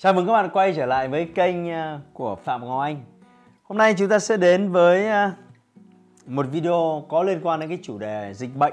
[0.00, 3.04] Chào mừng các bạn quay trở lại với kênh ờ, của Phạm Ngọc Anh.
[3.62, 5.30] Hôm nay chúng ta sẽ đến với ờ,
[6.26, 8.72] một video có liên quan đến cái chủ đề dịch bệnh.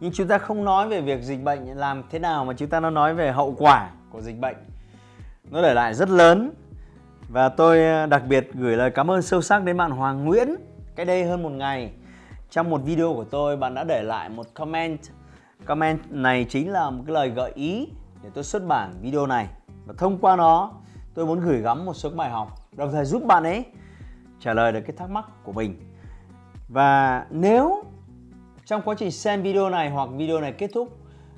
[0.00, 2.80] Nhưng chúng ta không nói về việc dịch bệnh làm thế nào, mà chúng ta
[2.80, 4.56] nó nói về hậu quả của dịch bệnh.
[5.50, 6.50] Nó để lại rất lớn
[7.28, 10.56] và tôi ờ, đặc biệt gửi lời cảm ơn sâu sắc đến bạn Hoàng Nguyễn.
[10.96, 11.92] Cách đây hơn một ngày,
[12.50, 14.98] trong một video của tôi, bạn đã để lại một comment.
[15.64, 17.88] Comment này chính là một cái lời gợi ý
[18.22, 19.48] để tôi xuất bản video này
[19.92, 20.72] và thông qua nó,
[21.14, 23.64] tôi muốn gửi gắm một số bài học, đồng thời giúp bạn ấy
[24.40, 25.74] trả lời được cái thắc mắc của mình.
[26.68, 27.84] Và nếu
[28.64, 30.88] trong quá trình xem video này hoặc video này kết thúc,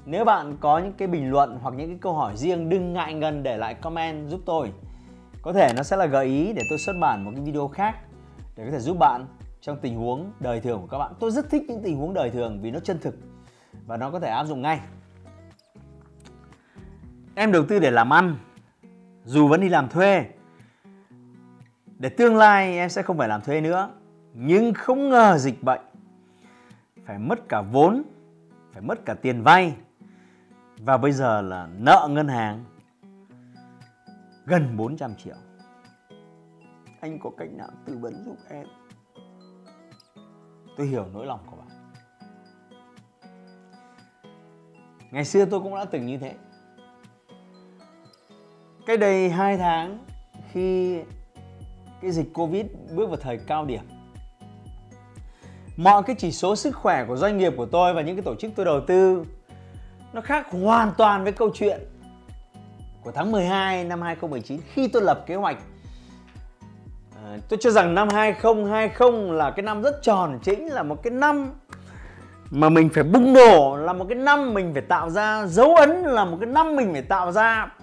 [0.04, 3.14] nếu bạn có những cái bình luận hoặc những cái câu hỏi riêng, đừng ngại
[3.14, 4.72] ngần để lại comment giúp tôi.
[5.42, 7.96] Có thể nó sẽ là gợi ý để tôi xuất bản một cái video khác
[8.56, 9.26] để có thể giúp bạn
[9.60, 11.12] trong tình huống đời thường của các bạn.
[11.20, 13.14] Tôi rất thích những tình huống đời thường vì nó chân thực
[13.86, 14.80] và nó có thể áp dụng ngay.
[17.34, 18.36] Em đầu tư để làm ăn,
[19.24, 20.26] dù vẫn đi làm thuê.
[21.98, 23.90] Để tương lai em sẽ không phải làm thuê nữa.
[24.34, 25.80] Nhưng không ngờ dịch bệnh,
[27.04, 28.02] phải mất cả vốn,
[28.72, 29.76] phải mất cả tiền vay.
[30.78, 32.64] Và bây giờ là nợ ngân hàng
[34.46, 35.36] gần 400 triệu.
[37.00, 38.66] Anh có cách nào tư vấn giúp em?
[40.76, 41.68] Tôi hiểu nỗi lòng của bạn.
[45.10, 46.34] Ngày xưa tôi cũng đã từng như thế.
[48.86, 49.98] Cách đây 2 tháng,
[50.52, 50.98] khi
[52.02, 53.82] cái dịch Covid bước vào thời cao điểm,
[55.76, 58.34] mọi cái chỉ số sức khỏe của doanh nghiệp của tôi và những cái tổ
[58.34, 59.24] chức tôi đầu tư,
[60.12, 61.80] nó khác hoàn toàn với câu chuyện
[63.02, 65.56] của tháng 12 năm 2019 khi tôi lập kế hoạch.
[67.24, 71.10] Ờ, tôi cho rằng năm 2020 là cái năm rất tròn chính, là một cái
[71.10, 71.52] năm
[72.50, 75.90] mà mình phải bùng nổ là một cái năm mình phải tạo ra, dấu ấn
[75.90, 77.74] là một cái năm mình phải tạo ra.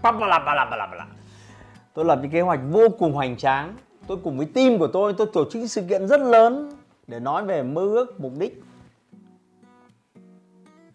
[1.94, 3.76] Tôi lập những kế hoạch vô cùng hoành tráng.
[4.08, 6.72] Tôi cùng với team của tôi tôi tổ chức sự kiện rất lớn
[7.08, 8.64] để nói về mơ ước, mục đích.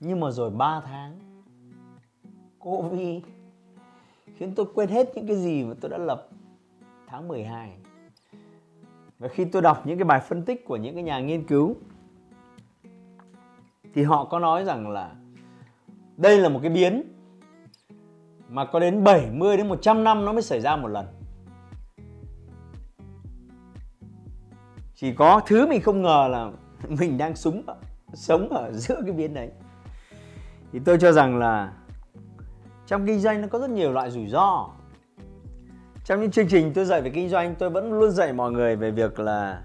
[0.01, 1.19] Nhưng mà rồi 3 tháng
[2.59, 3.23] Covid
[4.37, 6.29] khiến tôi quên hết những cái gì mà tôi đã lập
[7.07, 7.73] tháng 12
[9.19, 11.77] và khi tôi đọc những cái bài phân tích của những cái nhà nghiên cứu
[13.97, 15.11] thì họ có nói rằng là
[16.17, 17.03] đây là một cái biến
[18.49, 21.07] mà có đến 70 đến 100 năm nó mới xảy ra một lần.
[24.95, 26.51] Chỉ có thứ mình không ngờ là
[27.01, 27.63] mình đang súng
[28.15, 29.51] sống ở giữa cái biến đấy.
[30.73, 31.73] Thì tôi cho rằng là
[32.87, 34.71] trong kinh doanh nó có rất nhiều loại rủi ro.
[36.05, 38.77] Trong những chương trình tôi dạy về kinh doanh, tôi vẫn luôn dạy mọi người
[38.77, 39.63] về việc là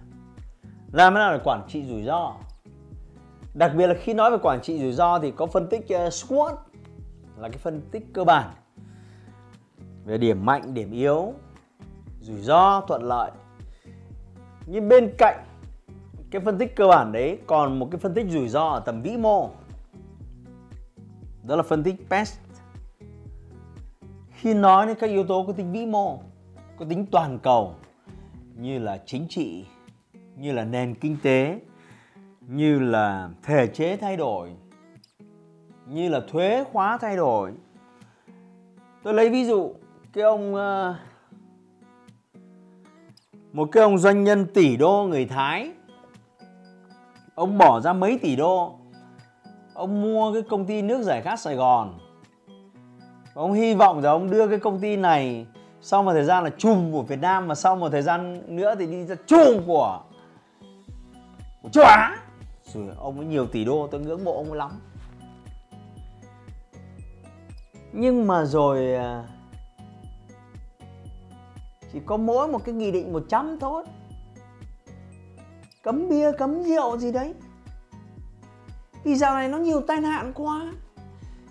[0.92, 2.36] làm thế nào để quản trị rủi ro
[3.54, 6.14] đặc biệt là khi nói về quản trị rủi ro thì có phân tích uh,
[6.14, 6.56] SWOT
[7.38, 8.50] là cái phân tích cơ bản
[10.06, 11.34] về điểm mạnh điểm yếu
[12.22, 13.32] rủi ro thuận lợi.
[14.66, 15.46] Nhưng bên cạnh
[16.32, 19.02] cái phân tích cơ bản đấy còn một cái phân tích rủi ro ở tầm
[19.02, 19.50] vĩ mô.
[21.44, 22.40] Đó là phân tích PEST.
[24.30, 26.20] Khi nói đến các yếu tố có tính vĩ mô
[26.78, 27.76] có tính toàn cầu
[28.56, 29.66] như là chính trị
[30.36, 31.60] như là nền kinh tế
[32.52, 34.50] như là thể chế thay đổi
[35.86, 37.52] như là thuế khóa thay đổi.
[39.04, 39.74] Tôi lấy ví dụ
[40.14, 40.96] cái ông ờ,
[43.54, 45.72] một cái ông doanh nhân tỷ đô người thái.
[47.36, 48.76] Ông bỏ ra mấy tỷ đô
[49.74, 52.00] ông mua cái công ty nước giải khát sài gòn.
[53.34, 55.46] Ông hy vọng rằng ông đưa cái công ty này
[55.82, 58.76] sau một thời gian là chùm của việt nam và sau một thời gian nữa
[58.80, 60.02] thì đi ra chùm của,
[61.62, 62.18] của châu á
[62.74, 64.72] rồi, ông ấy nhiều tỷ đô, tôi ngưỡng mộ ông ấy lắm.
[67.94, 69.24] Nhưng mà rồi à,
[71.94, 73.84] chỉ có mỗi một cái nghị định 100 thôi.
[75.84, 77.34] Cấm bia, cấm rượu gì đấy.
[79.04, 80.74] Vì dạo này nó nhiều tai nạn quá.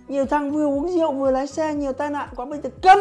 [0.07, 2.99] Nhiều thằng vừa uống rượu vừa lái xe, nhiều tai nạn quá, bây giờ cấm.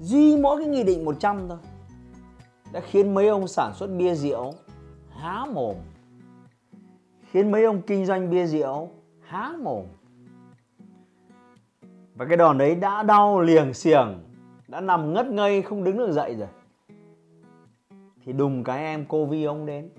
[0.00, 1.58] Duy mỗi cái nghị định 100 thôi.
[2.72, 4.54] Đã khiến mấy ông sản xuất bia rượu
[5.24, 5.76] há mồm?
[7.30, 8.88] Khiến mấy ông kinh doanh bia rượu
[9.20, 9.84] há mồm?
[12.14, 14.20] Và cái đòn đấy đã đau liềng xiềng
[14.68, 16.48] đã nằm ngất ngây không đứng được dậy rồi.
[18.24, 19.90] Thì đùng cái em covid ông đến.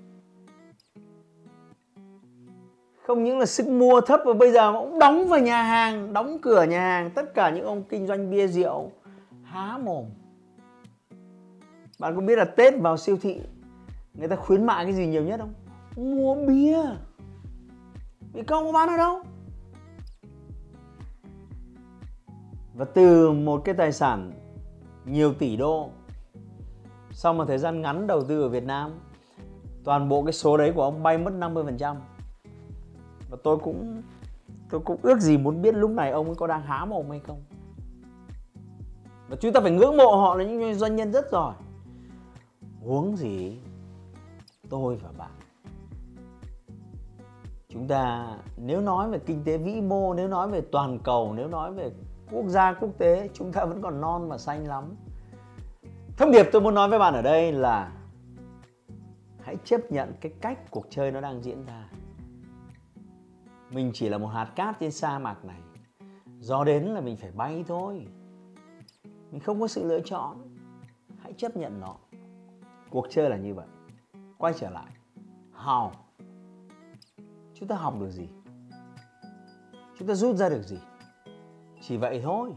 [3.06, 6.38] Không những là sức mua thấp và bây giờ cũng đóng vào nhà hàng đóng
[6.42, 8.92] cửa nhà hàng tất cả những ông kinh doanh bia rượu.
[9.44, 10.06] Há mồm?
[12.00, 13.42] Bạn có biết là tết vào siêu thị
[14.18, 15.54] người ta khuyến mại cái gì nhiều nhất không?
[15.96, 16.80] Mua bia.
[18.34, 19.22] Vì không có bán ở đâu?
[22.74, 24.32] Và từ một cái tài sản
[25.06, 25.90] nhiều tỷ đô,
[27.12, 28.92] sau một thời gian ngắn đầu tư ở Việt Nam,
[29.84, 31.96] toàn bộ cái số đấy của ông bay mất 50%
[33.30, 34.02] và tôi cũng
[34.70, 37.20] tôi cũng ước gì muốn biết lúc này ông ấy có đang há mồm hay
[37.20, 37.44] không.
[39.30, 41.56] Và chúng ta phải ngưỡng mộ họ là những doanh nhân rất giỏi.
[42.82, 43.60] Huống gì?
[44.70, 45.32] Tôi và bạn.
[47.70, 51.48] Chúng ta nếu nói về kinh tế vĩ mô, nếu nói về toàn cầu, nếu
[51.48, 51.92] nói về
[52.32, 54.96] quốc gia, quốc tế, chúng ta vẫn còn non và xanh lắm.
[56.18, 57.92] Thông điệp tôi muốn nói với bạn ở đây là
[59.42, 61.90] hãy chấp nhận cái cách cuộc chơi nó đang diễn ra.
[63.70, 65.60] Mình chỉ là một hạt cát trên sa mạc này.
[66.40, 68.08] Gió đến là mình phải bay thôi.
[69.32, 70.38] Mình không có sự lựa chọn.
[71.22, 71.96] Hãy chấp nhận nó.
[72.90, 73.66] Cuộc chơi là như vậy
[74.38, 74.92] quay trở lại.
[75.66, 75.92] How
[77.54, 78.30] chúng ta học được gì?
[80.00, 80.78] Chúng ta rút ra được gì?
[81.82, 82.52] Chỉ vậy thôi.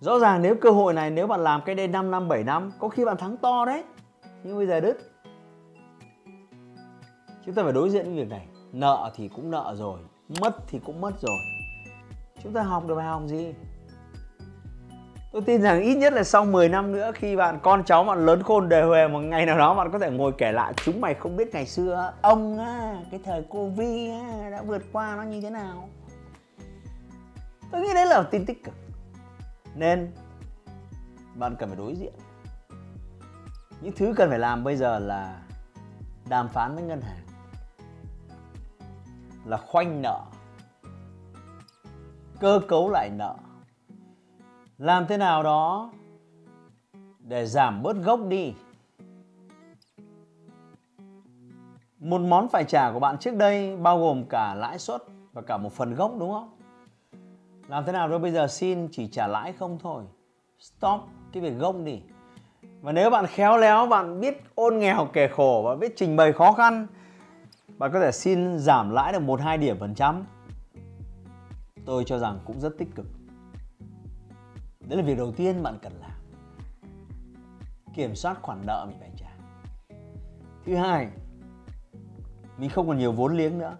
[0.00, 2.72] Rõ ràng nếu cơ hội này, nếu bạn làm cái đây 5 năm 7 năm,
[2.78, 3.84] có khi bạn thắng to đấy.
[4.44, 5.10] Nhưng bây giờ đứt
[7.46, 8.46] chúng ta phải đối diện với việc này.
[8.72, 10.00] Nợ thì cũng nợ rồi,
[10.40, 11.38] mất thì cũng mất rồi.
[12.42, 13.54] Chúng ta học được bài học gì?
[15.32, 18.26] Tôi tin rằng ít nhất là sau 10 năm nữa khi bạn con cháu bạn
[18.26, 21.00] lớn khôn đề huề một ngày nào đó bạn có thể ngồi kể lại chúng
[21.00, 25.22] mày không biết ngày xưa ông á cái thời covid á, đã vượt qua nó
[25.22, 25.88] như thế nào.
[27.72, 28.74] Tôi nghĩ đấy là tin tích cực.
[29.74, 30.12] Nên
[31.34, 32.12] bạn cần phải đối diện.
[33.80, 35.36] Những thứ cần phải làm bây giờ là
[36.28, 37.26] đàm phán với ngân hàng
[39.44, 40.20] là khoanh nợ
[42.40, 43.34] cơ cấu lại nợ
[44.80, 45.90] làm thế nào đó
[47.18, 48.54] để giảm bớt gốc đi?
[51.98, 55.56] Một món phải trả của bạn trước đây bao gồm cả lãi suất và cả
[55.56, 56.50] một phần gốc, đúng không?
[57.68, 60.04] Làm thế nào đó bây giờ xin chỉ trả lãi không thôi.
[60.58, 61.00] Stop
[61.32, 62.02] cái việc gốc đi.
[62.80, 66.32] Và nếu bạn khéo léo, bạn biết ôn nghèo kẻ khổ và biết trình bày
[66.32, 66.86] khó khăn,
[67.78, 70.24] bạn có thể xin giảm lãi được một hai điểm phần trăm.
[71.86, 73.06] Tôi cho rằng cũng rất tích cực
[74.80, 76.10] đấy là việc đầu tiên bạn cần làm.
[77.94, 79.30] Kiểm soát khoản nợ mình phải trả.
[80.66, 81.08] Thứ hai,
[82.58, 83.76] mình không còn nhiều vốn liếng nữa.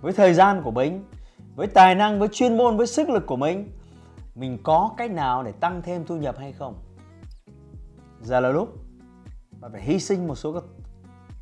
[0.00, 1.04] Với thời gian của mình,
[1.56, 3.72] với tài năng, với chuyên môn, với sức lực của mình
[4.38, 6.74] mình có cách nào để tăng thêm thu nhập hay không?
[8.22, 8.76] Giờ là lúc
[9.60, 10.62] bạn phải hy sinh một số các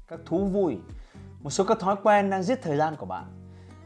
[0.08, 0.78] các thú vui,
[1.40, 3.24] một số các thói quen đang giết thời gian của bạn.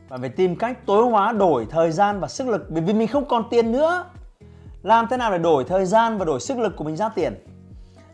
[0.08, 3.08] Bạn phải tìm cách tối hóa đổi thời gian và sức lực, bởi vì mình
[3.08, 4.04] không còn tiền nữa
[4.82, 7.34] làm thế nào để đổi thời gian và đổi sức lực của mình ra tiền?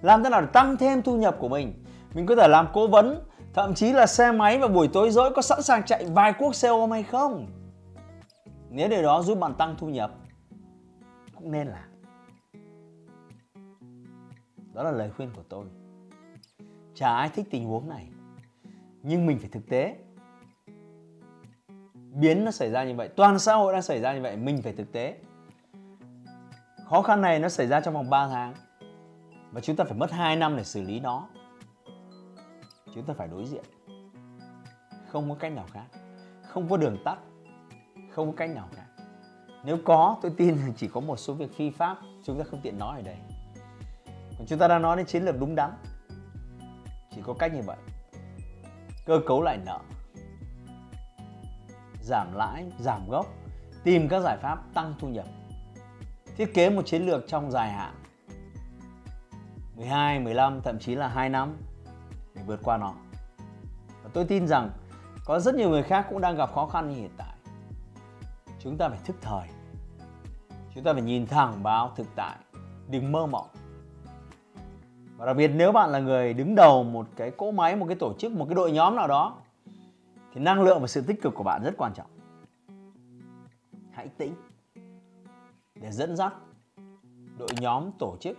[0.03, 1.85] Làm thế nào để tăng thêm thu nhập của mình?
[2.15, 5.31] Mình có thể làm cố vấn, thậm chí là xe máy vào buổi tối rỗi
[5.37, 7.47] có sẵn sàng chạy vài quốc xe ôm hay không?
[8.71, 10.11] Nếu điều đó giúp bạn tăng thu nhập,
[11.35, 11.89] cũng nên làm.
[14.75, 15.65] Đó là lời khuyên của tôi.
[16.95, 18.09] Chả ai thích tình huống này,
[19.03, 19.97] nhưng mình phải thực tế.
[21.95, 24.63] Biến nó xảy ra như vậy, toàn xã hội đang xảy ra như vậy, mình
[24.63, 25.17] phải thực tế
[26.91, 28.55] khó khăn này nó xảy ra trong vòng 3 tháng.
[29.53, 31.29] Và chúng ta phải mất 2 năm để xử lý nó.
[32.95, 33.65] Chúng ta phải đối diện.
[35.09, 35.85] Không có cách nào khác.
[36.49, 37.19] Không có đường tắt.
[38.11, 38.87] Không có cách nào khác.
[39.65, 42.79] Nếu có, tôi tin chỉ có một số việc phi pháp, chúng ta không tiện
[42.79, 43.17] nói ở đây.
[44.39, 45.71] Còn chúng ta đang nói đến chiến lược đúng đắn.
[47.15, 47.77] Chỉ có cách như vậy.
[49.07, 49.79] Cơ cấu lại nợ.
[52.03, 53.27] Giảm lãi, giảm gốc.
[53.85, 55.27] Tìm các giải pháp tăng thu nhập
[56.37, 57.95] thiết kế một chiến lược trong dài hạn.
[59.77, 61.57] 12, 15 thậm chí là 2 năm.
[62.35, 62.95] Để vượt qua nó.
[64.03, 64.71] Và tôi tin rằng
[65.25, 67.35] có rất nhiều người khác cũng đang gặp khó khăn như hiện tại.
[68.61, 69.49] Chúng ta phải thức thời.
[70.75, 72.37] Chúng ta phải nhìn thẳng vào thực tại.
[72.89, 73.47] Đừng mơ mộng.
[75.17, 77.97] Và đặc biệt nếu bạn là người đứng đầu một cái cỗ máy một cái
[77.97, 79.37] tổ chức một cái đội nhóm nào đó
[80.35, 82.07] thì năng lượng và sự tích cực của bạn rất quan trọng.
[83.93, 84.35] Hãy tĩnh
[85.81, 86.35] để dẫn dắt
[87.39, 88.37] đội nhóm tổ chức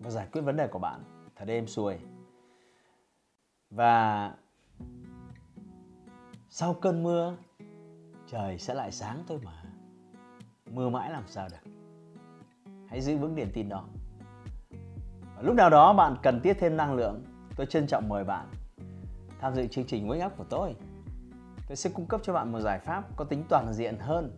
[0.00, 1.00] và giải quyết vấn đề của bạn.
[1.36, 1.98] Thật êm xuôi.
[3.70, 4.34] Và
[6.48, 7.36] sau cơn mưa,
[8.26, 9.62] trời sẽ lại sáng thôi mà.
[10.70, 11.70] Mưa mãi làm sao được.
[12.88, 13.84] Hãy giữ vững niềm tin đó.
[15.36, 17.24] Và lúc nào đó bạn cần tiết thêm năng lượng,
[17.56, 18.50] tôi trân trọng mời bạn
[19.40, 20.74] tham dự chương trình Wake Up của tôi.
[21.68, 24.30] Tôi sẽ cung cấp cho bạn một giải pháp có tính toàn diện hơn.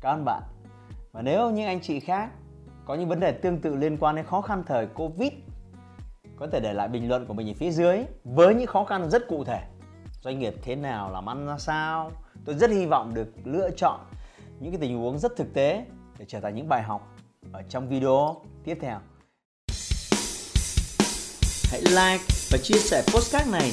[0.00, 0.42] Cảm ơn bạn
[1.12, 2.30] và nếu những anh chị khác
[2.86, 5.32] có những vấn đề tương tự liên quan đến khó khăn thời Covid,
[6.36, 9.10] có thể để lại bình luận của mình ở phía dưới với những khó khăn
[9.10, 9.62] rất cụ thể.
[10.22, 12.12] Doanh nghiệp thế nào, làm ăn ra sao?
[12.44, 14.00] Tôi rất hy vọng được lựa chọn
[14.60, 15.86] những cái tình huống rất thực tế
[16.18, 17.16] để trở thành những bài học
[17.52, 18.98] ở trong video tiếp theo.
[21.70, 23.72] Hãy like và chia sẻ postcard này